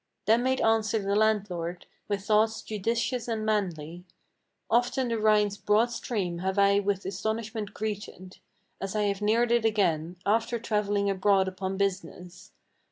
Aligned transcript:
Then 0.25 0.41
made 0.41 0.61
answer 0.61 0.97
the 0.97 1.15
landlord, 1.15 1.85
with 2.07 2.23
thoughts 2.25 2.63
judicious 2.63 3.27
and 3.27 3.45
manly: 3.45 4.03
"Often 4.67 5.09
the 5.09 5.19
Rhine's 5.19 5.57
broad 5.59 5.91
stream 5.91 6.39
have 6.39 6.57
I 6.57 6.79
with 6.79 7.05
astonishment 7.05 7.75
greeted, 7.75 8.39
As 8.81 8.95
I 8.95 9.03
have 9.03 9.21
neared 9.21 9.51
it 9.51 9.63
again, 9.63 10.15
after 10.25 10.57
travelling 10.57 11.07
abroad 11.07 11.47
upon 11.47 11.77
business. 11.77 12.51